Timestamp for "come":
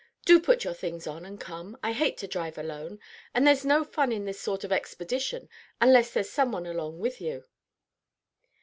1.39-1.77